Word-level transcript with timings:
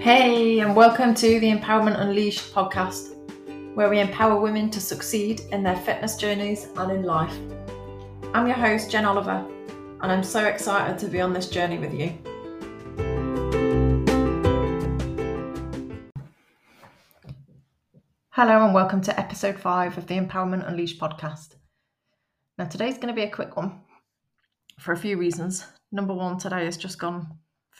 Hey, 0.00 0.60
and 0.60 0.76
welcome 0.76 1.12
to 1.16 1.40
the 1.40 1.50
Empowerment 1.50 2.00
Unleashed 2.00 2.54
podcast, 2.54 3.16
where 3.74 3.90
we 3.90 3.98
empower 3.98 4.40
women 4.40 4.70
to 4.70 4.80
succeed 4.80 5.40
in 5.50 5.64
their 5.64 5.74
fitness 5.74 6.16
journeys 6.16 6.68
and 6.76 6.92
in 6.92 7.02
life. 7.02 7.36
I'm 8.32 8.46
your 8.46 8.54
host, 8.54 8.92
Jen 8.92 9.04
Oliver, 9.04 9.44
and 10.00 10.12
I'm 10.12 10.22
so 10.22 10.44
excited 10.44 10.98
to 11.00 11.08
be 11.08 11.20
on 11.20 11.32
this 11.32 11.50
journey 11.50 11.78
with 11.78 11.92
you. 11.92 12.16
Hello, 18.30 18.64
and 18.64 18.72
welcome 18.72 19.00
to 19.00 19.18
episode 19.18 19.58
five 19.58 19.98
of 19.98 20.06
the 20.06 20.14
Empowerment 20.14 20.68
Unleashed 20.68 21.00
podcast. 21.00 21.56
Now, 22.56 22.66
today's 22.66 22.98
going 22.98 23.08
to 23.08 23.14
be 23.14 23.22
a 23.22 23.30
quick 23.30 23.56
one 23.56 23.80
for 24.78 24.92
a 24.92 24.96
few 24.96 25.16
reasons. 25.16 25.66
Number 25.90 26.14
one, 26.14 26.38
today 26.38 26.66
has 26.66 26.76
just 26.76 27.00
gone 27.00 27.36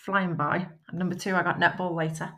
flying 0.09 0.37
by. 0.37 0.67
And 0.89 0.99
number 0.99 1.15
two, 1.15 1.37
I 1.37 1.43
got 1.43 1.61
netball 1.61 1.95
later. 1.95 2.33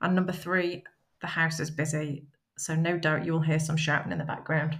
And 0.00 0.14
number 0.14 0.30
three, 0.30 0.84
the 1.20 1.26
house 1.26 1.58
is 1.58 1.72
busy. 1.72 2.28
So 2.56 2.76
no 2.76 2.96
doubt 2.96 3.24
you'll 3.24 3.40
hear 3.40 3.58
some 3.58 3.76
shouting 3.76 4.12
in 4.12 4.18
the 4.18 4.24
background. 4.24 4.78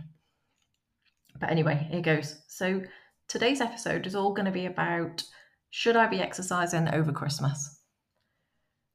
But 1.40 1.50
anyway, 1.50 1.88
here 1.90 2.02
goes. 2.02 2.38
So 2.46 2.82
today's 3.26 3.60
episode 3.60 4.06
is 4.06 4.14
all 4.14 4.32
going 4.32 4.46
to 4.46 4.52
be 4.52 4.66
about 4.66 5.24
should 5.70 5.96
I 5.96 6.06
be 6.06 6.20
exercising 6.20 6.88
over 6.88 7.10
Christmas? 7.10 7.80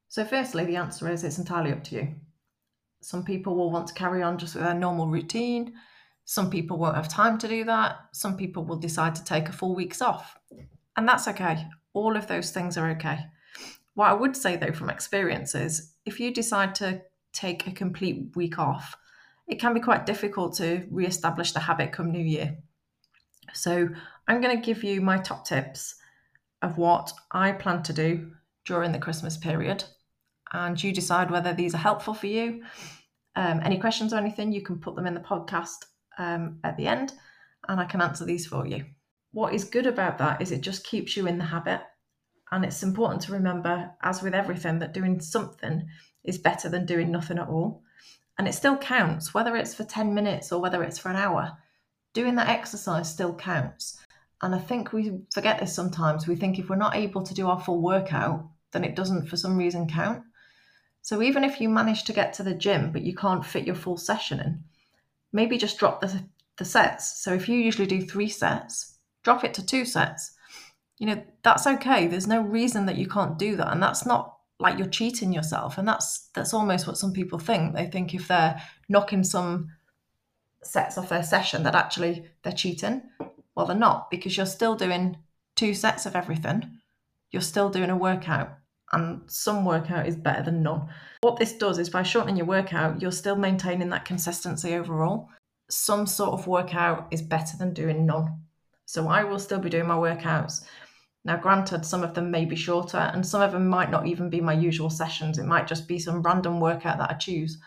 So, 0.07 0.23
firstly, 0.23 0.63
the 0.63 0.77
answer 0.77 1.09
is 1.11 1.25
it's 1.25 1.37
entirely 1.39 1.73
up 1.73 1.83
to 1.85 1.95
you. 1.95 2.15
Some 3.01 3.25
people 3.25 3.53
will 3.53 3.69
want 3.69 3.87
to 3.87 3.93
carry 3.93 4.23
on 4.23 4.37
just 4.37 4.55
with 4.55 4.63
their 4.63 4.73
normal 4.73 5.09
routine. 5.09 5.73
Some 6.23 6.49
people 6.49 6.77
won't 6.77 6.95
have 6.95 7.09
time 7.09 7.37
to 7.39 7.49
do 7.49 7.65
that. 7.65 7.97
Some 8.13 8.37
people 8.37 8.63
will 8.63 8.77
decide 8.77 9.13
to 9.15 9.25
take 9.25 9.49
a 9.49 9.53
full 9.53 9.75
week's 9.75 10.01
off. 10.01 10.37
And 10.95 11.05
that's 11.05 11.27
okay. 11.27 11.67
All 11.93 12.15
of 12.15 12.27
those 12.27 12.51
things 12.51 12.77
are 12.77 12.89
okay. 12.91 13.19
What 13.95 14.09
I 14.09 14.13
would 14.13 14.35
say 14.35 14.55
though 14.55 14.71
from 14.71 14.89
experience 14.89 15.55
is 15.55 15.93
if 16.05 16.19
you 16.19 16.33
decide 16.33 16.75
to 16.75 17.01
take 17.33 17.67
a 17.67 17.71
complete 17.71 18.35
week 18.35 18.57
off, 18.57 18.95
it 19.47 19.59
can 19.59 19.73
be 19.73 19.79
quite 19.79 20.05
difficult 20.05 20.55
to 20.57 20.85
re-establish 20.89 21.51
the 21.51 21.59
habit 21.59 21.91
come 21.91 22.11
New 22.11 22.23
Year. 22.23 22.57
So 23.53 23.89
I'm 24.27 24.41
going 24.41 24.55
to 24.55 24.65
give 24.65 24.83
you 24.83 25.01
my 25.01 25.17
top 25.17 25.45
tips 25.45 25.95
of 26.61 26.77
what 26.77 27.11
I 27.31 27.51
plan 27.51 27.81
to 27.83 27.93
do 27.93 28.31
during 28.65 28.91
the 28.91 28.99
Christmas 28.99 29.37
period, 29.37 29.83
and 30.53 30.81
you 30.81 30.93
decide 30.93 31.31
whether 31.31 31.53
these 31.53 31.73
are 31.73 31.79
helpful 31.79 32.13
for 32.13 32.27
you. 32.27 32.63
Um, 33.35 33.61
any 33.63 33.79
questions 33.79 34.13
or 34.13 34.17
anything, 34.17 34.51
you 34.51 34.61
can 34.61 34.77
put 34.79 34.95
them 34.95 35.07
in 35.07 35.15
the 35.15 35.19
podcast 35.19 35.85
um, 36.19 36.59
at 36.63 36.77
the 36.77 36.85
end, 36.85 37.13
and 37.67 37.79
I 37.79 37.85
can 37.85 38.01
answer 38.01 38.25
these 38.25 38.45
for 38.45 38.67
you 38.67 38.85
what 39.31 39.53
is 39.53 39.63
good 39.63 39.85
about 39.85 40.17
that 40.17 40.41
is 40.41 40.51
it 40.51 40.61
just 40.61 40.85
keeps 40.85 41.15
you 41.15 41.27
in 41.27 41.37
the 41.37 41.45
habit. 41.45 41.81
And 42.51 42.65
it's 42.65 42.81
important 42.81 43.21
to 43.23 43.33
remember, 43.33 43.91
as 44.01 44.23
with 44.23 44.33
everything, 44.33 44.79
that 44.79 44.93
doing 44.93 45.19
something 45.19 45.87
is 46.23 46.37
better 46.37 46.67
than 46.67 46.85
doing 46.85 47.11
nothing 47.11 47.37
at 47.37 47.47
all. 47.47 47.83
And 48.37 48.47
it 48.47 48.53
still 48.53 48.77
counts, 48.77 49.33
whether 49.33 49.55
it's 49.55 49.75
for 49.75 49.83
10 49.83 50.13
minutes 50.13 50.51
or 50.51 50.61
whether 50.61 50.81
it's 50.81 50.97
for 50.97 51.09
an 51.09 51.15
hour. 51.15 51.57
Doing 52.13 52.35
that 52.35 52.49
exercise 52.49 53.11
still 53.11 53.35
counts. 53.35 53.99
And 54.41 54.55
I 54.55 54.59
think 54.59 54.93
we 54.93 55.19
forget 55.33 55.59
this 55.59 55.75
sometimes. 55.75 56.27
We 56.27 56.35
think 56.35 56.57
if 56.57 56.69
we're 56.69 56.75
not 56.77 56.95
able 56.95 57.23
to 57.23 57.33
do 57.33 57.47
our 57.47 57.59
full 57.59 57.81
workout, 57.81 58.49
then 58.71 58.83
it 58.83 58.95
doesn't 58.95 59.27
for 59.27 59.37
some 59.37 59.57
reason 59.57 59.87
count. 59.87 60.23
So 61.01 61.21
even 61.21 61.43
if 61.43 61.59
you 61.59 61.69
manage 61.69 62.03
to 62.05 62.13
get 62.13 62.33
to 62.33 62.43
the 62.43 62.53
gym, 62.53 62.91
but 62.91 63.01
you 63.03 63.15
can't 63.15 63.45
fit 63.45 63.65
your 63.65 63.75
full 63.75 63.97
session 63.97 64.39
in, 64.39 64.63
maybe 65.33 65.57
just 65.57 65.77
drop 65.77 66.01
the, 66.01 66.23
the 66.57 66.65
sets. 66.65 67.21
So 67.21 67.33
if 67.33 67.49
you 67.49 67.57
usually 67.57 67.87
do 67.87 68.01
three 68.01 68.29
sets, 68.29 68.98
drop 69.23 69.43
it 69.43 69.53
to 69.55 69.65
two 69.65 69.85
sets. 69.85 70.31
You 70.97 71.07
know, 71.07 71.23
that's 71.43 71.65
okay. 71.65 72.07
There's 72.07 72.27
no 72.27 72.41
reason 72.41 72.85
that 72.85 72.97
you 72.97 73.07
can't 73.07 73.37
do 73.37 73.55
that. 73.55 73.71
And 73.71 73.81
that's 73.81 74.05
not 74.05 74.35
like 74.59 74.77
you're 74.77 74.87
cheating 74.87 75.31
yourself. 75.31 75.77
And 75.77 75.87
that's 75.87 76.29
that's 76.33 76.53
almost 76.53 76.87
what 76.87 76.97
some 76.97 77.13
people 77.13 77.39
think. 77.39 77.73
They 77.73 77.85
think 77.85 78.13
if 78.13 78.27
they're 78.27 78.61
knocking 78.89 79.23
some 79.23 79.69
sets 80.63 80.97
off 80.97 81.09
their 81.09 81.23
session 81.23 81.63
that 81.63 81.75
actually 81.75 82.25
they're 82.43 82.53
cheating. 82.53 83.01
Well, 83.55 83.65
they're 83.65 83.75
not 83.75 84.11
because 84.11 84.35
you're 84.35 84.45
still 84.45 84.75
doing 84.75 85.17
two 85.55 85.73
sets 85.73 86.05
of 86.05 86.15
everything. 86.15 86.79
You're 87.31 87.41
still 87.41 87.69
doing 87.69 87.89
a 87.89 87.95
workout 87.95 88.59
and 88.91 89.21
some 89.27 89.65
workout 89.65 90.07
is 90.07 90.15
better 90.15 90.43
than 90.43 90.63
none. 90.63 90.89
What 91.21 91.37
this 91.37 91.53
does 91.53 91.77
is 91.77 91.89
by 91.89 92.03
shortening 92.03 92.37
your 92.37 92.45
workout, 92.45 93.01
you're 93.01 93.11
still 93.11 93.35
maintaining 93.35 93.89
that 93.89 94.05
consistency 94.05 94.73
overall. 94.73 95.29
Some 95.69 96.07
sort 96.07 96.31
of 96.31 96.47
workout 96.47 97.07
is 97.11 97.21
better 97.21 97.55
than 97.57 97.73
doing 97.73 98.05
none. 98.05 98.41
So 98.89 99.07
I 99.07 99.23
will 99.23 99.37
still 99.37 99.59
be 99.59 99.69
doing 99.69 99.85
my 99.85 99.93
workouts. 99.93 100.63
Now, 101.23 101.37
granted, 101.37 101.85
some 101.85 102.01
of 102.01 102.15
them 102.15 102.31
may 102.31 102.45
be 102.45 102.55
shorter 102.55 102.97
and 102.97 103.23
some 103.23 103.39
of 103.39 103.51
them 103.51 103.67
might 103.67 103.91
not 103.91 104.07
even 104.07 104.31
be 104.31 104.41
my 104.41 104.53
usual 104.53 104.89
sessions. 104.89 105.37
It 105.37 105.45
might 105.45 105.67
just 105.67 105.87
be 105.87 105.99
some 105.99 106.23
random 106.23 106.59
workout 106.59 106.97
that 106.97 107.11
I 107.11 107.13
choose. 107.13 107.59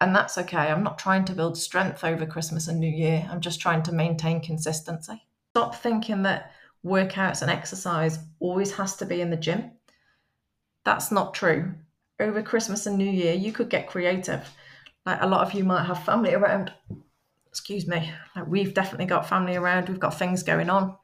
And 0.00 0.14
that's 0.14 0.38
okay. 0.38 0.70
I'm 0.70 0.84
not 0.84 1.00
trying 1.00 1.24
to 1.24 1.32
build 1.32 1.58
strength 1.58 2.04
over 2.04 2.24
Christmas 2.24 2.68
and 2.68 2.78
New 2.78 2.92
Year. 2.92 3.28
I'm 3.28 3.40
just 3.40 3.60
trying 3.60 3.82
to 3.82 3.92
maintain 3.92 4.40
consistency. 4.40 5.20
Stop 5.50 5.74
thinking 5.74 6.22
that 6.22 6.52
workouts 6.86 7.42
and 7.42 7.50
exercise 7.50 8.20
always 8.38 8.70
has 8.76 8.94
to 8.98 9.04
be 9.04 9.20
in 9.20 9.30
the 9.30 9.36
gym. 9.36 9.72
That's 10.84 11.10
not 11.10 11.34
true. 11.34 11.74
Over 12.20 12.40
Christmas 12.40 12.86
and 12.86 12.96
New 12.96 13.10
Year, 13.10 13.34
you 13.34 13.50
could 13.50 13.68
get 13.68 13.88
creative. 13.88 14.48
Like 15.06 15.22
a 15.22 15.26
lot 15.26 15.44
of 15.44 15.54
you 15.54 15.64
might 15.64 15.86
have 15.86 16.04
family 16.04 16.34
around 16.34 16.72
excuse 17.52 17.86
me, 17.86 18.10
like 18.34 18.46
we've 18.46 18.72
definitely 18.72 19.04
got 19.04 19.28
family 19.28 19.56
around, 19.56 19.90
we've 19.90 20.00
got 20.00 20.18
things 20.18 20.42
going 20.42 20.70
on. 20.70 20.96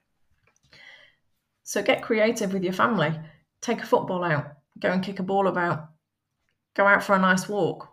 So 1.62 1.82
get 1.82 2.02
creative 2.02 2.54
with 2.54 2.64
your 2.64 2.72
family. 2.72 3.12
Take 3.60 3.82
a 3.82 3.86
football 3.86 4.24
out, 4.24 4.46
go 4.78 4.90
and 4.90 5.04
kick 5.04 5.18
a 5.18 5.22
ball 5.22 5.46
about, 5.46 5.90
go 6.74 6.86
out 6.86 7.02
for 7.02 7.14
a 7.14 7.18
nice 7.18 7.50
walk, 7.50 7.86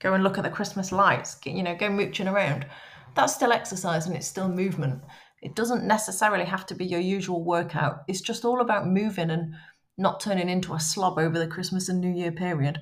go 0.00 0.12
and 0.12 0.22
look 0.22 0.36
at 0.36 0.44
the 0.44 0.50
Christmas 0.50 0.92
lights, 0.92 1.38
you 1.46 1.62
know, 1.62 1.74
go 1.74 1.88
mooching 1.88 2.28
around. 2.28 2.66
That's 3.14 3.34
still 3.34 3.52
exercise 3.52 4.06
and 4.06 4.14
it's 4.14 4.26
still 4.26 4.50
movement. 4.50 5.02
It 5.40 5.54
doesn't 5.54 5.84
necessarily 5.84 6.44
have 6.44 6.66
to 6.66 6.74
be 6.74 6.84
your 6.84 7.00
usual 7.00 7.42
workout. 7.42 8.00
It's 8.06 8.20
just 8.20 8.44
all 8.44 8.60
about 8.60 8.86
moving 8.86 9.30
and 9.30 9.54
not 9.96 10.20
turning 10.20 10.50
into 10.50 10.74
a 10.74 10.80
slob 10.80 11.18
over 11.18 11.38
the 11.38 11.46
Christmas 11.46 11.88
and 11.88 12.02
New 12.02 12.12
Year 12.12 12.32
period. 12.32 12.80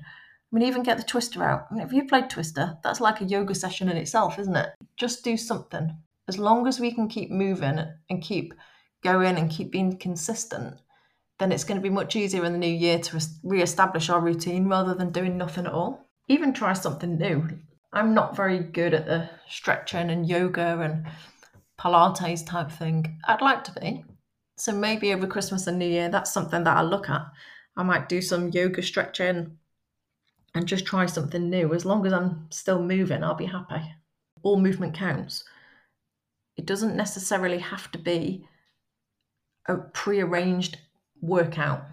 Mean, 0.55 0.69
even 0.69 0.83
get 0.83 0.95
the 0.95 1.03
twister 1.03 1.43
out. 1.43 1.67
I 1.69 1.73
mean, 1.73 1.85
if 1.85 1.91
you 1.91 2.05
played 2.05 2.29
twister, 2.29 2.77
that's 2.81 3.01
like 3.01 3.19
a 3.19 3.25
yoga 3.25 3.53
session 3.53 3.89
in 3.89 3.97
itself, 3.97 4.39
isn't 4.39 4.55
it? 4.55 4.69
Just 4.95 5.21
do 5.21 5.35
something. 5.35 5.97
As 6.29 6.39
long 6.39 6.65
as 6.65 6.79
we 6.79 6.93
can 6.93 7.09
keep 7.09 7.29
moving 7.29 7.77
and 8.09 8.23
keep 8.23 8.53
going 9.03 9.35
and 9.35 9.51
keep 9.51 9.69
being 9.69 9.97
consistent, 9.97 10.79
then 11.39 11.51
it's 11.51 11.65
going 11.65 11.75
to 11.75 11.83
be 11.83 11.89
much 11.89 12.15
easier 12.15 12.45
in 12.45 12.53
the 12.53 12.57
new 12.57 12.67
year 12.67 12.99
to 12.99 13.21
re-establish 13.43 14.09
our 14.09 14.21
routine 14.21 14.69
rather 14.69 14.93
than 14.93 15.11
doing 15.11 15.37
nothing 15.37 15.65
at 15.65 15.73
all. 15.73 16.07
Even 16.29 16.53
try 16.53 16.71
something 16.71 17.17
new. 17.17 17.49
I'm 17.91 18.13
not 18.13 18.37
very 18.37 18.59
good 18.59 18.93
at 18.93 19.07
the 19.07 19.29
stretching 19.49 20.09
and 20.09 20.25
yoga 20.25 20.79
and 20.79 21.05
Pilates 21.77 22.45
type 22.45 22.71
thing. 22.71 23.19
I'd 23.27 23.41
like 23.41 23.65
to 23.65 23.77
be. 23.77 24.05
So 24.55 24.71
maybe 24.71 25.13
over 25.13 25.27
Christmas 25.27 25.67
and 25.67 25.77
New 25.77 25.89
Year, 25.89 26.07
that's 26.07 26.31
something 26.31 26.63
that 26.63 26.77
I 26.77 26.81
look 26.81 27.09
at. 27.09 27.25
I 27.75 27.83
might 27.83 28.07
do 28.07 28.21
some 28.21 28.51
yoga 28.51 28.81
stretching, 28.81 29.57
and 30.55 30.65
just 30.65 30.85
try 30.85 31.05
something 31.05 31.49
new. 31.49 31.73
As 31.73 31.85
long 31.85 32.05
as 32.05 32.13
I'm 32.13 32.47
still 32.49 32.81
moving, 32.81 33.23
I'll 33.23 33.35
be 33.35 33.45
happy. 33.45 33.81
All 34.41 34.57
movement 34.57 34.95
counts. 34.95 35.43
It 36.55 36.65
doesn't 36.65 36.95
necessarily 36.95 37.59
have 37.59 37.91
to 37.91 37.99
be 37.99 38.47
a 39.67 39.75
pre-arranged 39.75 40.77
workout. 41.21 41.83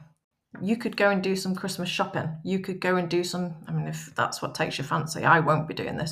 You 0.61 0.77
could 0.77 0.97
go 0.97 1.11
and 1.11 1.23
do 1.23 1.35
some 1.35 1.57
Christmas 1.57 1.89
shopping. 1.89 2.31
You 2.45 2.61
could 2.61 2.81
go 2.81 2.97
and 2.97 3.09
do 3.09 3.25
some, 3.25 3.55
I 3.67 3.73
mean, 3.73 3.89
if 3.89 4.15
that's 4.15 4.41
what 4.41 4.55
takes 4.55 4.79
your 4.79 4.87
fancy, 4.87 5.25
I 5.25 5.41
won't 5.41 5.67
be 5.67 5.75
doing 5.75 5.97
this, 5.97 6.11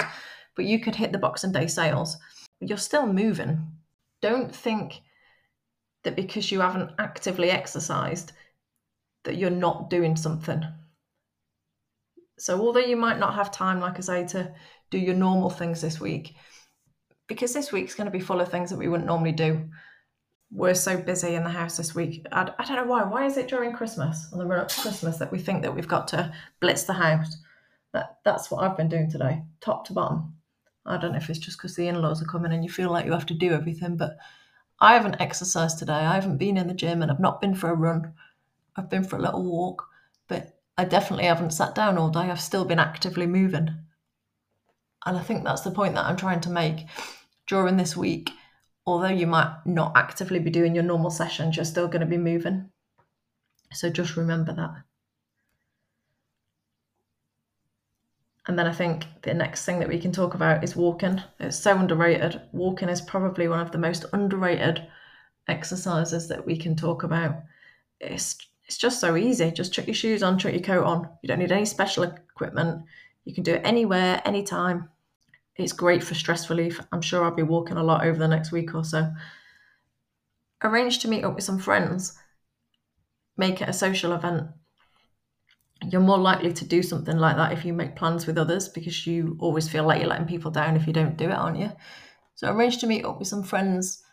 but 0.56 0.64
you 0.64 0.80
could 0.80 0.96
hit 0.96 1.12
the 1.12 1.18
Boxing 1.18 1.52
Day 1.52 1.68
sales. 1.68 2.16
You're 2.60 2.78
still 2.78 3.06
moving. 3.06 3.70
Don't 4.22 4.54
think 4.54 5.02
that 6.02 6.16
because 6.16 6.50
you 6.50 6.60
haven't 6.60 6.90
actively 6.98 7.50
exercised 7.50 8.32
that 9.24 9.36
you're 9.36 9.50
not 9.50 9.90
doing 9.90 10.16
something 10.16 10.64
so, 12.40 12.58
although 12.58 12.80
you 12.80 12.96
might 12.96 13.18
not 13.18 13.34
have 13.34 13.52
time, 13.52 13.80
like 13.80 13.98
I 13.98 14.00
say, 14.00 14.26
to 14.28 14.54
do 14.90 14.98
your 14.98 15.14
normal 15.14 15.50
things 15.50 15.82
this 15.82 16.00
week, 16.00 16.34
because 17.26 17.52
this 17.52 17.70
week's 17.70 17.94
going 17.94 18.06
to 18.06 18.10
be 18.10 18.24
full 18.24 18.40
of 18.40 18.50
things 18.50 18.70
that 18.70 18.78
we 18.78 18.88
wouldn't 18.88 19.06
normally 19.06 19.32
do. 19.32 19.68
We're 20.50 20.74
so 20.74 20.96
busy 20.96 21.34
in 21.34 21.44
the 21.44 21.50
house 21.50 21.76
this 21.76 21.94
week. 21.94 22.26
I, 22.32 22.50
I 22.58 22.64
don't 22.64 22.76
know 22.76 22.90
why. 22.90 23.04
Why 23.04 23.26
is 23.26 23.36
it 23.36 23.48
during 23.48 23.72
Christmas, 23.72 24.26
on 24.32 24.38
the 24.38 24.46
run 24.46 24.60
up 24.60 24.68
to 24.68 24.80
Christmas, 24.80 25.18
that 25.18 25.30
we 25.30 25.38
think 25.38 25.62
that 25.62 25.74
we've 25.74 25.86
got 25.86 26.08
to 26.08 26.32
blitz 26.60 26.84
the 26.84 26.94
house? 26.94 27.36
That 27.92 28.18
That's 28.24 28.50
what 28.50 28.64
I've 28.64 28.76
been 28.76 28.88
doing 28.88 29.10
today, 29.10 29.42
top 29.60 29.86
to 29.86 29.92
bottom. 29.92 30.34
I 30.86 30.96
don't 30.96 31.12
know 31.12 31.18
if 31.18 31.28
it's 31.28 31.38
just 31.38 31.58
because 31.58 31.76
the 31.76 31.88
in 31.88 32.00
laws 32.00 32.22
are 32.22 32.26
coming 32.26 32.52
and 32.52 32.64
you 32.64 32.70
feel 32.70 32.90
like 32.90 33.04
you 33.04 33.12
have 33.12 33.26
to 33.26 33.34
do 33.34 33.52
everything, 33.52 33.96
but 33.96 34.16
I 34.80 34.94
haven't 34.94 35.20
exercised 35.20 35.78
today. 35.78 35.92
I 35.92 36.14
haven't 36.14 36.38
been 36.38 36.56
in 36.56 36.68
the 36.68 36.74
gym 36.74 37.02
and 37.02 37.10
I've 37.10 37.20
not 37.20 37.40
been 37.40 37.54
for 37.54 37.70
a 37.70 37.74
run. 37.74 38.14
I've 38.76 38.88
been 38.88 39.04
for 39.04 39.16
a 39.16 39.22
little 39.22 39.44
walk, 39.44 39.86
but 40.26 40.59
I 40.80 40.84
definitely 40.84 41.26
haven't 41.26 41.50
sat 41.50 41.74
down 41.74 41.98
all 41.98 42.08
day. 42.08 42.20
I've 42.20 42.40
still 42.40 42.64
been 42.64 42.78
actively 42.78 43.26
moving. 43.26 43.68
And 45.04 45.18
I 45.18 45.20
think 45.20 45.44
that's 45.44 45.60
the 45.60 45.70
point 45.70 45.94
that 45.94 46.06
I'm 46.06 46.16
trying 46.16 46.40
to 46.40 46.50
make 46.50 46.86
during 47.46 47.76
this 47.76 47.98
week. 47.98 48.30
Although 48.86 49.08
you 49.08 49.26
might 49.26 49.58
not 49.66 49.92
actively 49.94 50.38
be 50.38 50.48
doing 50.48 50.74
your 50.74 50.82
normal 50.82 51.10
sessions, 51.10 51.56
you're 51.56 51.66
still 51.66 51.86
going 51.86 52.00
to 52.00 52.06
be 52.06 52.16
moving. 52.16 52.70
So 53.74 53.90
just 53.90 54.16
remember 54.16 54.54
that. 54.54 54.70
And 58.48 58.58
then 58.58 58.66
I 58.66 58.72
think 58.72 59.04
the 59.20 59.34
next 59.34 59.66
thing 59.66 59.80
that 59.80 59.88
we 59.88 59.98
can 59.98 60.12
talk 60.12 60.32
about 60.32 60.64
is 60.64 60.74
walking. 60.74 61.20
It's 61.38 61.58
so 61.58 61.76
underrated. 61.76 62.40
Walking 62.52 62.88
is 62.88 63.02
probably 63.02 63.48
one 63.48 63.60
of 63.60 63.70
the 63.70 63.76
most 63.76 64.06
underrated 64.14 64.86
exercises 65.46 66.26
that 66.28 66.46
we 66.46 66.56
can 66.56 66.74
talk 66.74 67.02
about. 67.02 67.36
It's 68.00 68.38
it's 68.70 68.78
just 68.78 69.00
so 69.00 69.16
easy. 69.16 69.50
Just 69.50 69.72
chuck 69.72 69.88
your 69.88 69.94
shoes 69.94 70.22
on, 70.22 70.38
chuck 70.38 70.52
your 70.52 70.62
coat 70.62 70.84
on. 70.84 71.08
You 71.22 71.26
don't 71.26 71.40
need 71.40 71.50
any 71.50 71.64
special 71.64 72.04
equipment. 72.04 72.84
You 73.24 73.34
can 73.34 73.42
do 73.42 73.54
it 73.54 73.62
anywhere, 73.64 74.22
anytime. 74.24 74.88
It's 75.56 75.72
great 75.72 76.04
for 76.04 76.14
stress 76.14 76.48
relief. 76.48 76.80
I'm 76.92 77.02
sure 77.02 77.24
I'll 77.24 77.34
be 77.34 77.42
walking 77.42 77.78
a 77.78 77.82
lot 77.82 78.06
over 78.06 78.16
the 78.16 78.28
next 78.28 78.52
week 78.52 78.72
or 78.72 78.84
so. 78.84 79.10
Arrange 80.62 81.00
to 81.00 81.08
meet 81.08 81.24
up 81.24 81.34
with 81.34 81.42
some 81.42 81.58
friends. 81.58 82.16
Make 83.36 83.60
it 83.60 83.68
a 83.68 83.72
social 83.72 84.12
event. 84.12 84.46
You're 85.90 86.00
more 86.00 86.18
likely 86.18 86.52
to 86.52 86.64
do 86.64 86.80
something 86.80 87.16
like 87.16 87.34
that 87.38 87.50
if 87.50 87.64
you 87.64 87.72
make 87.72 87.96
plans 87.96 88.28
with 88.28 88.38
others 88.38 88.68
because 88.68 89.04
you 89.04 89.36
always 89.40 89.68
feel 89.68 89.82
like 89.82 89.98
you're 89.98 90.08
letting 90.08 90.28
people 90.28 90.52
down 90.52 90.76
if 90.76 90.86
you 90.86 90.92
don't 90.92 91.16
do 91.16 91.24
it, 91.24 91.32
aren't 91.32 91.58
you? 91.58 91.72
So 92.36 92.52
arrange 92.52 92.78
to 92.78 92.86
meet 92.86 93.04
up 93.04 93.18
with 93.18 93.26
some 93.26 93.42
friends 93.42 94.04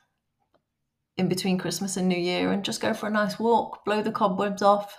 in 1.18 1.28
between 1.28 1.58
Christmas 1.58 1.98
and 1.98 2.08
New 2.08 2.18
Year 2.18 2.52
and 2.52 2.64
just 2.64 2.82
go 2.82 2.94
for 2.94 3.08
a 3.08 3.12
nice 3.12 3.40
walk, 3.40 3.84
blow 3.86 4.02
the 4.02 4.12
cobwebs 4.12 4.62
off, 4.62 4.96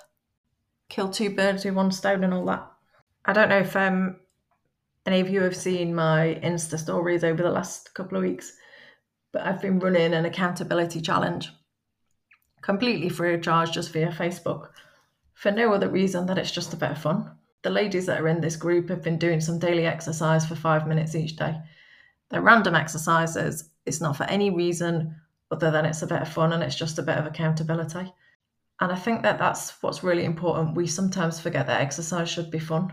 kill 0.88 1.08
two 1.08 1.30
birds 1.30 1.64
with 1.64 1.74
one 1.74 1.92
stone 1.92 2.24
and 2.24 2.34
all 2.34 2.44
that. 2.46 2.66
I 3.24 3.32
don't 3.32 3.48
know 3.48 3.58
if 3.58 3.76
um, 3.76 4.16
any 5.06 5.20
of 5.20 5.28
you 5.28 5.42
have 5.42 5.56
seen 5.56 5.94
my 5.94 6.40
Insta 6.42 6.78
stories 6.78 7.24
over 7.24 7.42
the 7.42 7.50
last 7.50 7.94
couple 7.94 8.18
of 8.18 8.24
weeks, 8.24 8.52
but 9.32 9.42
I've 9.42 9.62
been 9.62 9.78
running 9.78 10.14
an 10.14 10.24
accountability 10.24 11.00
challenge 11.00 11.50
completely 12.62 13.08
free 13.08 13.34
of 13.34 13.42
charge 13.42 13.72
just 13.72 13.92
via 13.92 14.10
Facebook 14.10 14.68
for 15.34 15.50
no 15.50 15.72
other 15.72 15.88
reason 15.88 16.26
than 16.26 16.38
it's 16.38 16.50
just 16.50 16.74
a 16.74 16.76
bit 16.76 16.90
of 16.90 16.98
fun. 16.98 17.30
The 17.62 17.70
ladies 17.70 18.06
that 18.06 18.20
are 18.20 18.28
in 18.28 18.40
this 18.40 18.56
group 18.56 18.88
have 18.88 19.02
been 19.02 19.18
doing 19.18 19.40
some 19.40 19.58
daily 19.58 19.86
exercise 19.86 20.46
for 20.46 20.54
five 20.54 20.86
minutes 20.86 21.14
each 21.14 21.36
day. 21.36 21.56
They're 22.28 22.42
random 22.42 22.74
exercises, 22.74 23.70
it's 23.86 24.00
not 24.00 24.16
for 24.16 24.24
any 24.24 24.50
reason 24.50 25.16
other 25.50 25.70
than 25.70 25.86
it's 25.86 26.02
a 26.02 26.06
bit 26.06 26.22
of 26.22 26.28
fun 26.28 26.52
and 26.52 26.62
it's 26.62 26.76
just 26.76 26.98
a 26.98 27.02
bit 27.02 27.16
of 27.16 27.26
accountability. 27.26 28.12
And 28.80 28.92
I 28.92 28.96
think 28.96 29.22
that 29.22 29.38
that's 29.38 29.82
what's 29.82 30.04
really 30.04 30.24
important. 30.24 30.76
We 30.76 30.86
sometimes 30.86 31.40
forget 31.40 31.66
that 31.66 31.80
exercise 31.80 32.28
should 32.28 32.50
be 32.50 32.58
fun. 32.58 32.92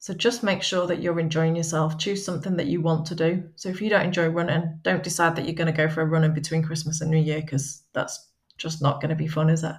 So 0.00 0.12
just 0.12 0.42
make 0.42 0.62
sure 0.62 0.86
that 0.86 1.00
you're 1.00 1.20
enjoying 1.20 1.56
yourself. 1.56 1.98
Choose 1.98 2.24
something 2.24 2.56
that 2.56 2.66
you 2.66 2.80
want 2.80 3.06
to 3.06 3.14
do. 3.14 3.48
So 3.56 3.68
if 3.68 3.80
you 3.80 3.88
don't 3.88 4.04
enjoy 4.04 4.28
running, 4.28 4.80
don't 4.82 5.02
decide 5.02 5.36
that 5.36 5.44
you're 5.46 5.54
going 5.54 5.72
to 5.72 5.76
go 5.76 5.88
for 5.88 6.02
a 6.02 6.06
run 6.06 6.24
in 6.24 6.34
between 6.34 6.62
Christmas 6.62 7.00
and 7.00 7.10
New 7.10 7.18
Year 7.18 7.40
because 7.40 7.82
that's 7.92 8.28
just 8.58 8.82
not 8.82 9.00
going 9.00 9.10
to 9.10 9.14
be 9.14 9.28
fun, 9.28 9.48
is 9.48 9.64
it? 9.64 9.74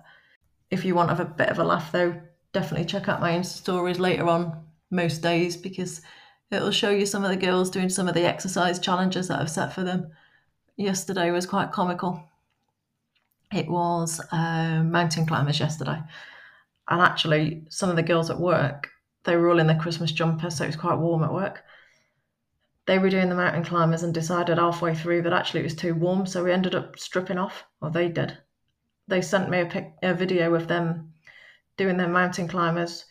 If 0.72 0.84
you 0.84 0.96
want 0.96 1.10
to 1.10 1.16
have 1.16 1.28
a 1.28 1.31
bit 1.31 1.50
of 1.50 1.60
a 1.60 1.63
laugh, 1.63 1.92
though, 1.92 2.19
definitely 2.54 2.86
check 2.86 3.07
out 3.07 3.22
my 3.22 3.34
Insta 3.34 3.57
stories 3.57 4.00
later 4.00 4.28
on 4.28 4.63
most 4.90 5.22
days 5.22 5.57
because 5.57 6.02
it'll 6.50 6.72
show 6.72 6.90
you 6.90 7.06
some 7.06 7.24
of 7.24 7.30
the 7.30 7.38
girls 7.38 7.69
doing 7.69 7.90
some 7.90 8.07
of 8.07 8.16
the 8.16 8.25
exercise 8.25 8.80
challenges 8.80 9.28
that 9.28 9.40
I've 9.40 9.52
set 9.52 9.74
for 9.74 9.84
them 9.84 10.12
yesterday 10.77 11.31
was 11.31 11.45
quite 11.45 11.72
comical. 11.72 12.24
It 13.54 13.68
was 13.68 14.19
uh, 14.31 14.83
mountain 14.83 15.25
climbers 15.25 15.60
yesterday, 15.60 16.01
and 16.89 17.01
actually, 17.01 17.66
some 17.69 17.89
of 17.89 17.95
the 17.95 18.04
girls 18.04 18.30
at 18.30 18.39
work 18.39 18.89
they 19.25 19.36
were 19.36 19.50
all 19.50 19.60
in 19.60 19.68
their 19.68 19.80
Christmas 19.80 20.12
jumpers, 20.12 20.56
so 20.56 20.63
it 20.63 20.68
was 20.68 20.75
quite 20.75 21.00
warm 21.00 21.24
at 21.24 21.33
work. 21.33 21.63
They 22.86 23.00
were 23.00 23.10
doing 23.10 23.30
the 23.30 23.36
mountain 23.36 23.63
climbers 23.63 24.04
and 24.04 24.13
decided 24.13 24.60
halfway 24.60 24.94
through 24.94 25.24
that 25.24 25.33
actually 25.33 25.62
it 25.62 25.63
was 25.63 25.75
too 25.75 25.95
warm, 25.95 26.27
so 26.27 26.44
we 26.44 26.51
ended 26.51 26.75
up 26.75 26.98
stripping 27.00 27.39
off, 27.39 27.66
or 27.81 27.89
they 27.89 28.07
did. 28.07 28.38
They 29.07 29.21
sent 29.21 29.50
me 29.50 29.62
a, 29.62 29.66
pic- 29.66 29.94
a 30.04 30.13
video 30.13 30.54
of 30.54 30.68
them 30.68 31.13
doing 31.78 31.98
their 31.98 32.07
mountain 32.07 32.48
climbers 32.48 33.06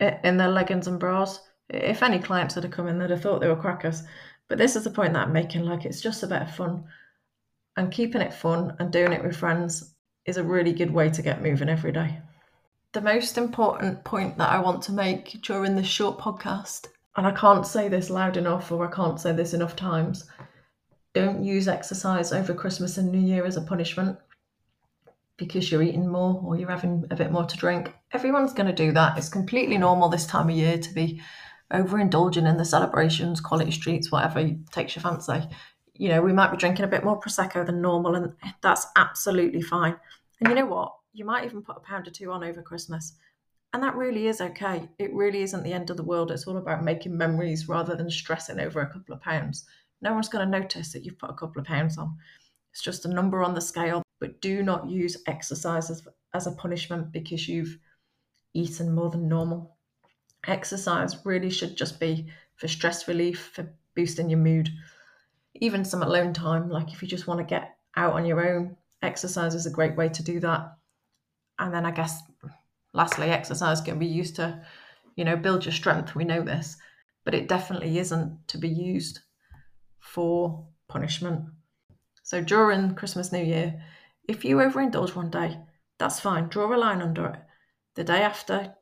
in 0.00 0.38
their 0.38 0.48
leggings 0.48 0.86
and 0.86 0.98
bras. 0.98 1.40
If 1.68 2.02
any 2.02 2.18
clients 2.18 2.54
had 2.54 2.70
come 2.72 2.88
in, 2.88 2.98
they'd 2.98 3.10
have 3.10 3.20
thought 3.20 3.40
they 3.40 3.48
were 3.48 3.56
crackers. 3.56 4.02
But 4.48 4.56
this 4.56 4.76
is 4.76 4.84
the 4.84 4.90
point 4.90 5.12
that 5.12 5.26
I'm 5.26 5.32
making 5.32 5.64
like, 5.64 5.84
it's 5.84 6.00
just 6.00 6.22
a 6.22 6.26
bit 6.26 6.42
of 6.42 6.54
fun 6.54 6.84
and 7.78 7.92
keeping 7.92 8.20
it 8.20 8.34
fun 8.34 8.74
and 8.80 8.92
doing 8.92 9.12
it 9.12 9.22
with 9.22 9.36
friends 9.36 9.94
is 10.26 10.36
a 10.36 10.42
really 10.42 10.72
good 10.72 10.90
way 10.90 11.08
to 11.08 11.22
get 11.22 11.44
moving 11.44 11.68
every 11.68 11.92
day. 11.92 12.18
The 12.92 13.00
most 13.00 13.38
important 13.38 14.02
point 14.02 14.36
that 14.38 14.50
I 14.50 14.58
want 14.58 14.82
to 14.82 14.92
make 14.92 15.40
during 15.42 15.76
this 15.76 15.86
short 15.86 16.18
podcast, 16.18 16.88
and 17.16 17.24
I 17.24 17.30
can't 17.30 17.64
say 17.64 17.88
this 17.88 18.10
loud 18.10 18.36
enough 18.36 18.72
or 18.72 18.84
I 18.84 18.92
can't 18.92 19.20
say 19.20 19.30
this 19.30 19.54
enough 19.54 19.76
times, 19.76 20.24
don't 21.14 21.44
use 21.44 21.68
exercise 21.68 22.32
over 22.32 22.52
Christmas 22.52 22.98
and 22.98 23.12
New 23.12 23.20
Year 23.20 23.46
as 23.46 23.56
a 23.56 23.62
punishment 23.62 24.18
because 25.36 25.70
you're 25.70 25.82
eating 25.82 26.08
more 26.08 26.42
or 26.44 26.56
you're 26.56 26.68
having 26.68 27.04
a 27.12 27.16
bit 27.16 27.30
more 27.30 27.44
to 27.44 27.56
drink. 27.56 27.94
Everyone's 28.10 28.52
going 28.52 28.66
to 28.66 28.72
do 28.72 28.90
that. 28.90 29.16
It's 29.16 29.28
completely 29.28 29.78
normal 29.78 30.08
this 30.08 30.26
time 30.26 30.48
of 30.48 30.56
year 30.56 30.78
to 30.78 30.94
be 30.94 31.22
overindulging 31.72 32.48
in 32.48 32.56
the 32.56 32.64
celebrations, 32.64 33.40
quality 33.40 33.70
streets, 33.70 34.10
whatever 34.10 34.50
takes 34.72 34.96
your 34.96 35.04
fancy 35.04 35.48
you 35.98 36.08
know, 36.08 36.22
we 36.22 36.32
might 36.32 36.52
be 36.52 36.56
drinking 36.56 36.84
a 36.84 36.88
bit 36.88 37.04
more 37.04 37.20
Prosecco 37.20 37.66
than 37.66 37.82
normal, 37.82 38.14
and 38.14 38.32
that's 38.62 38.86
absolutely 38.96 39.60
fine. 39.60 39.96
And 40.40 40.48
you 40.48 40.54
know 40.54 40.66
what? 40.66 40.94
You 41.12 41.24
might 41.24 41.44
even 41.44 41.62
put 41.62 41.76
a 41.76 41.80
pound 41.80 42.06
or 42.06 42.12
two 42.12 42.30
on 42.30 42.44
over 42.44 42.62
Christmas. 42.62 43.14
And 43.74 43.82
that 43.82 43.96
really 43.96 44.28
is 44.28 44.40
okay. 44.40 44.88
It 44.98 45.12
really 45.12 45.42
isn't 45.42 45.62
the 45.62 45.72
end 45.72 45.90
of 45.90 45.96
the 45.96 46.04
world. 46.04 46.30
It's 46.30 46.46
all 46.46 46.56
about 46.56 46.84
making 46.84 47.16
memories 47.16 47.68
rather 47.68 47.96
than 47.96 48.10
stressing 48.10 48.60
over 48.60 48.80
a 48.80 48.90
couple 48.90 49.14
of 49.14 49.20
pounds. 49.20 49.66
No 50.00 50.14
one's 50.14 50.28
going 50.28 50.48
to 50.48 50.58
notice 50.58 50.92
that 50.92 51.04
you've 51.04 51.18
put 51.18 51.30
a 51.30 51.34
couple 51.34 51.60
of 51.60 51.66
pounds 51.66 51.98
on. 51.98 52.16
It's 52.72 52.82
just 52.82 53.04
a 53.04 53.12
number 53.12 53.42
on 53.42 53.54
the 53.54 53.60
scale. 53.60 54.02
But 54.20 54.40
do 54.40 54.62
not 54.62 54.88
use 54.88 55.22
exercise 55.26 55.90
as, 55.90 56.06
as 56.32 56.46
a 56.46 56.52
punishment 56.52 57.12
because 57.12 57.48
you've 57.48 57.76
eaten 58.54 58.94
more 58.94 59.10
than 59.10 59.28
normal. 59.28 59.76
Exercise 60.46 61.16
really 61.24 61.50
should 61.50 61.76
just 61.76 62.00
be 62.00 62.28
for 62.56 62.68
stress 62.68 63.06
relief, 63.08 63.50
for 63.52 63.68
boosting 63.94 64.30
your 64.30 64.38
mood 64.38 64.70
even 65.60 65.84
some 65.84 66.02
alone 66.02 66.32
time, 66.32 66.70
like 66.70 66.92
if 66.92 67.02
you 67.02 67.08
just 67.08 67.26
want 67.26 67.38
to 67.40 67.44
get 67.44 67.76
out 67.96 68.14
on 68.14 68.24
your 68.24 68.48
own, 68.48 68.76
exercise 69.02 69.54
is 69.54 69.66
a 69.66 69.70
great 69.70 69.96
way 69.96 70.08
to 70.08 70.22
do 70.22 70.40
that. 70.40 70.72
And 71.58 71.72
then 71.72 71.86
I 71.86 71.90
guess 71.90 72.22
lastly, 72.92 73.30
exercise 73.30 73.80
can 73.80 73.98
be 73.98 74.06
used 74.06 74.36
to, 74.36 74.62
you 75.16 75.24
know, 75.24 75.36
build 75.36 75.64
your 75.64 75.72
strength. 75.72 76.14
We 76.14 76.24
know 76.24 76.42
this, 76.42 76.76
but 77.24 77.34
it 77.34 77.48
definitely 77.48 77.98
isn't 77.98 78.48
to 78.48 78.58
be 78.58 78.68
used 78.68 79.20
for 80.00 80.66
punishment. 80.88 81.44
So 82.22 82.40
during 82.42 82.94
Christmas, 82.94 83.32
New 83.32 83.42
Year, 83.44 83.82
if 84.28 84.44
you 84.44 84.56
overindulge 84.56 85.14
one 85.14 85.30
day, 85.30 85.58
that's 85.98 86.20
fine. 86.20 86.48
Draw 86.48 86.74
a 86.74 86.76
line 86.76 87.02
under 87.02 87.26
it. 87.26 87.40
The 87.96 88.04
day 88.04 88.22
after, 88.22 88.74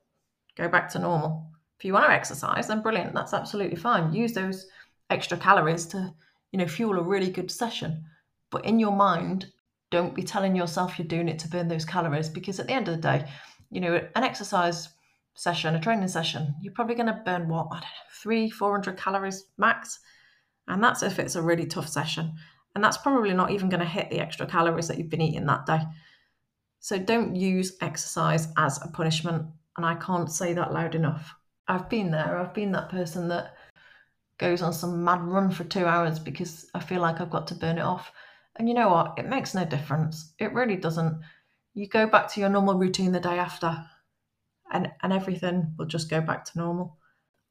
go 0.56 0.68
back 0.68 0.90
to 0.90 0.98
normal. 0.98 1.50
If 1.78 1.84
you 1.84 1.92
want 1.92 2.06
to 2.06 2.12
exercise, 2.12 2.68
then 2.68 2.82
brilliant. 2.82 3.14
That's 3.14 3.34
absolutely 3.34 3.76
fine. 3.76 4.12
Use 4.12 4.32
those 4.32 4.66
extra 5.10 5.38
calories 5.38 5.86
to 5.86 6.12
you 6.52 6.58
know, 6.58 6.66
fuel 6.66 6.98
a 6.98 7.02
really 7.02 7.30
good 7.30 7.50
session. 7.50 8.04
But 8.50 8.64
in 8.64 8.78
your 8.78 8.92
mind, 8.92 9.46
don't 9.90 10.14
be 10.14 10.22
telling 10.22 10.56
yourself 10.56 10.98
you're 10.98 11.06
doing 11.06 11.28
it 11.28 11.38
to 11.40 11.48
burn 11.48 11.68
those 11.68 11.84
calories 11.84 12.28
because 12.28 12.58
at 12.58 12.66
the 12.66 12.72
end 12.72 12.88
of 12.88 12.96
the 12.96 13.02
day, 13.02 13.28
you 13.70 13.80
know, 13.80 13.94
an 14.14 14.24
exercise 14.24 14.88
session, 15.34 15.74
a 15.74 15.80
training 15.80 16.08
session, 16.08 16.54
you're 16.60 16.72
probably 16.72 16.94
going 16.94 17.06
to 17.06 17.22
burn 17.24 17.48
what, 17.48 17.68
I 17.70 17.74
don't 17.74 17.82
know, 17.82 18.12
three, 18.22 18.50
400 18.50 18.96
calories 18.96 19.44
max. 19.58 19.98
And 20.68 20.82
that's 20.82 21.02
if 21.02 21.18
it's 21.18 21.36
a 21.36 21.42
really 21.42 21.66
tough 21.66 21.88
session. 21.88 22.34
And 22.74 22.82
that's 22.82 22.98
probably 22.98 23.32
not 23.32 23.50
even 23.52 23.68
going 23.68 23.80
to 23.80 23.86
hit 23.86 24.10
the 24.10 24.20
extra 24.20 24.46
calories 24.46 24.88
that 24.88 24.98
you've 24.98 25.10
been 25.10 25.20
eating 25.20 25.46
that 25.46 25.66
day. 25.66 25.80
So 26.80 26.98
don't 26.98 27.34
use 27.34 27.76
exercise 27.80 28.48
as 28.56 28.82
a 28.82 28.88
punishment. 28.88 29.46
And 29.76 29.86
I 29.86 29.94
can't 29.94 30.30
say 30.30 30.52
that 30.54 30.72
loud 30.72 30.94
enough. 30.94 31.34
I've 31.68 31.88
been 31.88 32.10
there. 32.10 32.38
I've 32.38 32.54
been 32.54 32.72
that 32.72 32.90
person 32.90 33.28
that 33.28 33.55
goes 34.38 34.62
on 34.62 34.72
some 34.72 35.02
mad 35.02 35.22
run 35.22 35.50
for 35.50 35.64
two 35.64 35.86
hours 35.86 36.18
because 36.18 36.68
I 36.74 36.80
feel 36.80 37.00
like 37.00 37.20
I've 37.20 37.30
got 37.30 37.46
to 37.48 37.54
burn 37.54 37.78
it 37.78 37.82
off. 37.82 38.12
And 38.56 38.68
you 38.68 38.74
know 38.74 38.88
what? 38.88 39.14
It 39.18 39.28
makes 39.28 39.54
no 39.54 39.64
difference. 39.64 40.32
It 40.38 40.52
really 40.52 40.76
doesn't. 40.76 41.20
You 41.74 41.88
go 41.88 42.06
back 42.06 42.28
to 42.32 42.40
your 42.40 42.48
normal 42.48 42.74
routine 42.74 43.12
the 43.12 43.20
day 43.20 43.38
after, 43.38 43.84
and, 44.72 44.90
and 45.02 45.12
everything 45.12 45.74
will 45.78 45.86
just 45.86 46.10
go 46.10 46.20
back 46.20 46.44
to 46.46 46.58
normal. 46.58 46.96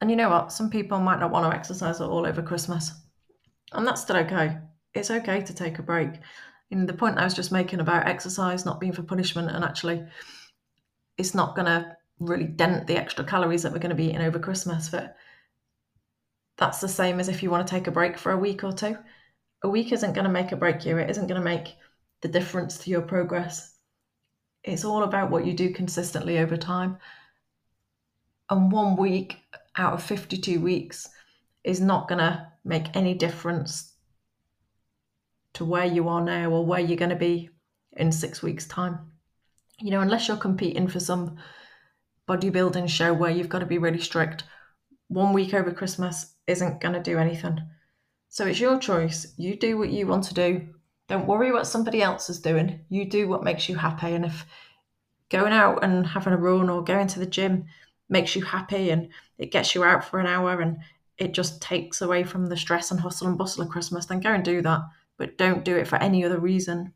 And 0.01 0.09
you 0.09 0.17
know 0.17 0.29
what? 0.29 0.51
Some 0.51 0.69
people 0.69 0.99
might 0.99 1.19
not 1.19 1.31
want 1.31 1.49
to 1.49 1.57
exercise 1.57 2.01
at 2.01 2.09
all 2.09 2.25
over 2.25 2.41
Christmas. 2.41 2.91
And 3.71 3.87
that's 3.87 4.01
still 4.01 4.17
okay. 4.17 4.57
It's 4.93 5.11
okay 5.11 5.41
to 5.41 5.53
take 5.53 5.79
a 5.79 5.83
break. 5.83 6.09
And 6.71 6.89
the 6.89 6.93
point 6.93 7.17
I 7.17 7.23
was 7.23 7.33
just 7.33 7.51
making 7.51 7.79
about 7.79 8.07
exercise 8.07 8.65
not 8.65 8.79
being 8.79 8.93
for 8.93 9.03
punishment 9.03 9.51
and 9.51 9.63
actually 9.63 10.03
it's 11.17 11.35
not 11.35 11.55
going 11.55 11.67
to 11.67 11.95
really 12.19 12.45
dent 12.45 12.87
the 12.87 12.97
extra 12.97 13.23
calories 13.23 13.63
that 13.63 13.71
we're 13.71 13.79
going 13.79 13.89
to 13.89 13.95
be 13.95 14.07
eating 14.07 14.21
over 14.21 14.39
Christmas. 14.39 14.89
But 14.89 15.15
that's 16.57 16.79
the 16.79 16.87
same 16.87 17.19
as 17.19 17.29
if 17.29 17.43
you 17.43 17.49
want 17.49 17.67
to 17.67 17.71
take 17.71 17.87
a 17.87 17.91
break 17.91 18.17
for 18.17 18.31
a 18.31 18.37
week 18.37 18.63
or 18.63 18.71
two. 18.71 18.97
A 19.63 19.69
week 19.69 19.91
isn't 19.91 20.13
going 20.13 20.25
to 20.25 20.31
make 20.31 20.51
a 20.51 20.57
break 20.57 20.85
you, 20.85 20.97
it 20.97 21.09
isn't 21.09 21.27
going 21.27 21.39
to 21.39 21.45
make 21.45 21.75
the 22.21 22.27
difference 22.27 22.77
to 22.79 22.89
your 22.89 23.01
progress. 23.01 23.75
It's 24.63 24.85
all 24.85 25.03
about 25.03 25.29
what 25.29 25.45
you 25.45 25.53
do 25.53 25.71
consistently 25.71 26.39
over 26.39 26.57
time. 26.57 26.97
And 28.49 28.71
one 28.71 28.95
week 28.95 29.37
out 29.75 29.93
of 29.93 30.03
52 30.03 30.59
weeks 30.59 31.09
is 31.63 31.81
not 31.81 32.07
going 32.07 32.19
to 32.19 32.47
make 32.63 32.95
any 32.95 33.13
difference 33.13 33.93
to 35.53 35.65
where 35.65 35.85
you 35.85 36.07
are 36.09 36.21
now 36.21 36.51
or 36.51 36.65
where 36.65 36.79
you're 36.79 36.97
going 36.97 37.09
to 37.09 37.15
be 37.15 37.49
in 37.93 38.11
six 38.11 38.43
weeks' 38.43 38.67
time. 38.67 38.99
You 39.79 39.91
know, 39.91 40.01
unless 40.01 40.27
you're 40.27 40.37
competing 40.37 40.87
for 40.87 40.99
some 40.99 41.37
bodybuilding 42.27 42.89
show 42.89 43.13
where 43.13 43.31
you've 43.31 43.49
got 43.49 43.59
to 43.59 43.65
be 43.65 43.77
really 43.77 44.01
strict, 44.01 44.43
one 45.07 45.33
week 45.33 45.53
over 45.53 45.71
Christmas 45.71 46.33
isn't 46.47 46.81
going 46.81 46.93
to 46.93 47.01
do 47.01 47.17
anything. 47.17 47.59
So 48.29 48.45
it's 48.45 48.59
your 48.59 48.79
choice. 48.79 49.33
You 49.37 49.55
do 49.55 49.77
what 49.77 49.89
you 49.89 50.07
want 50.07 50.25
to 50.25 50.33
do. 50.33 50.67
Don't 51.07 51.27
worry 51.27 51.51
what 51.51 51.67
somebody 51.67 52.01
else 52.01 52.29
is 52.29 52.39
doing. 52.39 52.81
You 52.89 53.05
do 53.05 53.27
what 53.27 53.43
makes 53.43 53.69
you 53.69 53.75
happy. 53.75 54.13
And 54.13 54.25
if 54.25 54.45
going 55.29 55.53
out 55.53 55.83
and 55.83 56.05
having 56.05 56.33
a 56.33 56.37
run 56.37 56.69
or 56.69 56.83
going 56.83 57.07
to 57.07 57.19
the 57.19 57.25
gym 57.25 57.65
makes 58.09 58.35
you 58.35 58.43
happy 58.43 58.89
and 58.89 59.09
it 59.37 59.51
gets 59.51 59.75
you 59.75 59.83
out 59.83 60.03
for 60.03 60.19
an 60.19 60.27
hour 60.27 60.59
and 60.61 60.77
it 61.17 61.33
just 61.33 61.61
takes 61.61 62.01
away 62.01 62.23
from 62.23 62.47
the 62.47 62.57
stress 62.57 62.91
and 62.91 62.99
hustle 62.99 63.27
and 63.27 63.37
bustle 63.37 63.63
of 63.63 63.69
Christmas, 63.69 64.05
then 64.05 64.19
go 64.19 64.33
and 64.33 64.43
do 64.43 64.61
that. 64.61 64.81
But 65.17 65.37
don't 65.37 65.63
do 65.63 65.77
it 65.77 65.87
for 65.87 65.95
any 65.97 66.25
other 66.25 66.39
reason 66.39 66.93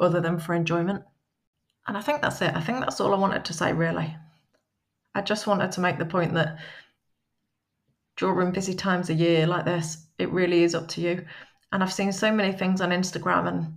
other 0.00 0.20
than 0.20 0.38
for 0.38 0.54
enjoyment. 0.54 1.02
And 1.86 1.96
I 1.96 2.00
think 2.00 2.22
that's 2.22 2.40
it. 2.40 2.54
I 2.54 2.60
think 2.60 2.80
that's 2.80 3.00
all 3.00 3.14
I 3.14 3.18
wanted 3.18 3.44
to 3.46 3.52
say, 3.52 3.72
really. 3.72 4.14
I 5.14 5.20
just 5.20 5.46
wanted 5.46 5.72
to 5.72 5.80
make 5.80 5.98
the 5.98 6.06
point 6.06 6.34
that 6.34 6.58
during 8.18 8.50
busy 8.50 8.74
times 8.74 9.08
a 9.08 9.14
year 9.14 9.46
like 9.46 9.64
this, 9.64 10.06
it 10.18 10.30
really 10.30 10.64
is 10.64 10.74
up 10.74 10.88
to 10.88 11.00
you. 11.00 11.24
And 11.72 11.82
I've 11.82 11.92
seen 11.92 12.12
so 12.12 12.32
many 12.32 12.52
things 12.52 12.80
on 12.80 12.90
Instagram 12.90 13.46
and 13.48 13.74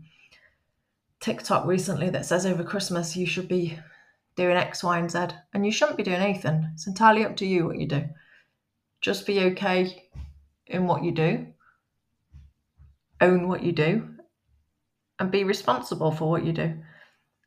TikTok 1.19 1.65
recently 1.65 2.09
that 2.09 2.25
says 2.25 2.45
over 2.45 2.63
Christmas 2.63 3.15
you 3.15 3.27
should 3.27 3.47
be 3.47 3.77
doing 4.35 4.57
X, 4.57 4.83
Y, 4.83 4.97
and 4.97 5.11
Z. 5.11 5.27
And 5.53 5.63
you 5.63 5.71
shouldn't 5.71 5.97
be 5.97 6.03
doing 6.03 6.21
anything. 6.21 6.67
It's 6.73 6.87
entirely 6.87 7.23
up 7.23 7.37
to 7.37 7.45
you 7.45 7.67
what 7.67 7.77
you 7.77 7.87
do. 7.87 8.03
Just 8.99 9.27
be 9.27 9.41
okay 9.41 10.09
in 10.65 10.87
what 10.87 11.03
you 11.03 11.11
do, 11.11 11.45
own 13.19 13.47
what 13.47 13.61
you 13.61 13.71
do, 13.71 14.09
and 15.19 15.29
be 15.29 15.43
responsible 15.43 16.11
for 16.11 16.29
what 16.29 16.43
you 16.43 16.53
do. 16.53 16.73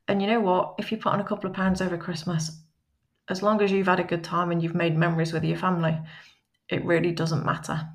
And 0.07 0.21
you 0.23 0.29
know 0.29 0.41
what? 0.41 0.75
If 0.79 0.93
you 0.93 0.99
put 0.99 1.13
on 1.13 1.21
a 1.21 1.25
couple 1.25 1.51
of 1.51 1.57
pounds 1.57 1.81
over 1.81 1.97
Christmas, 1.97 2.61
as 3.29 3.43
long 3.43 3.61
as 3.63 3.73
you've 3.73 3.87
had 3.87 4.01
a 4.01 4.05
good 4.05 4.23
time 4.23 4.53
and 4.53 4.63
you've 4.63 4.75
made 4.75 4.97
memories 4.97 5.33
with 5.33 5.43
your 5.43 5.57
family, 5.57 5.99
it 6.69 6.85
really 6.85 7.13
doesn't 7.13 7.45
matter. 7.45 7.89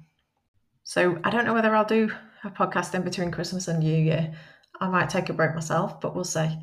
So 0.84 1.20
I 1.24 1.30
don't 1.30 1.46
know 1.46 1.54
whether 1.54 1.76
I'll 1.76 1.86
do 1.86 2.12
a 2.44 2.50
podcast 2.50 2.96
in 2.96 3.04
between 3.04 3.32
Christmas 3.32 3.68
and 3.68 3.80
New 3.80 3.96
Year. 3.96 4.34
I 4.80 4.88
might 4.88 5.10
take 5.10 5.30
a 5.30 5.34
break 5.34 5.54
myself, 5.54 6.00
but 6.02 6.16
we'll 6.16 6.24
see. 6.24 6.58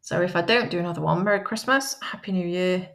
So 0.00 0.22
if 0.22 0.36
I 0.36 0.42
don't 0.42 0.70
do 0.70 0.78
another 0.78 1.00
one, 1.00 1.24
Merry 1.24 1.40
Christmas, 1.40 1.96
Happy 2.00 2.32
New 2.32 2.46
Year, 2.46 2.88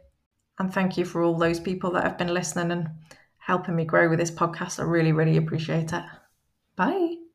and 0.58 0.72
thank 0.72 0.96
you 0.96 1.04
for 1.04 1.22
all 1.22 1.36
those 1.36 1.60
people 1.60 1.92
that 1.92 2.04
have 2.04 2.18
been 2.18 2.32
listening 2.32 2.72
and 2.72 2.88
helping 3.38 3.76
me 3.76 3.84
grow 3.84 4.08
with 4.08 4.18
this 4.18 4.30
podcast. 4.30 4.80
I 4.80 4.84
really, 4.84 5.12
really 5.12 5.36
appreciate 5.36 5.92
it. 5.92 6.04
Bye. 6.76 7.25